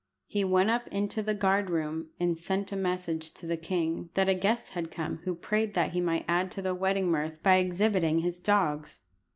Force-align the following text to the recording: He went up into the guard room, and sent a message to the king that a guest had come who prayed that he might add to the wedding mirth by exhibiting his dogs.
He 0.25 0.43
went 0.43 0.71
up 0.71 0.87
into 0.87 1.21
the 1.21 1.35
guard 1.35 1.69
room, 1.69 2.07
and 2.19 2.35
sent 2.35 2.71
a 2.71 2.75
message 2.75 3.31
to 3.33 3.45
the 3.45 3.55
king 3.55 4.09
that 4.15 4.27
a 4.27 4.33
guest 4.33 4.71
had 4.73 4.89
come 4.89 5.17
who 5.25 5.35
prayed 5.35 5.75
that 5.75 5.91
he 5.91 6.01
might 6.01 6.25
add 6.27 6.49
to 6.53 6.61
the 6.63 6.73
wedding 6.73 7.11
mirth 7.11 7.37
by 7.43 7.57
exhibiting 7.57 8.21
his 8.21 8.39
dogs. 8.39 9.01